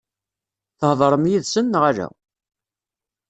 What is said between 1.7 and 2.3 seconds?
neɣ ala?